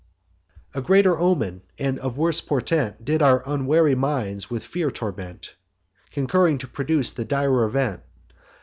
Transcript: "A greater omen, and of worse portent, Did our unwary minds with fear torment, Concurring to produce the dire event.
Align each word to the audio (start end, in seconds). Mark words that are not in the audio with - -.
"A 0.73 0.81
greater 0.81 1.15
omen, 1.19 1.61
and 1.77 1.99
of 1.99 2.17
worse 2.17 2.41
portent, 2.41 3.05
Did 3.05 3.21
our 3.21 3.43
unwary 3.45 3.93
minds 3.93 4.49
with 4.49 4.63
fear 4.63 4.89
torment, 4.89 5.53
Concurring 6.09 6.57
to 6.57 6.67
produce 6.67 7.13
the 7.13 7.23
dire 7.23 7.63
event. 7.65 8.01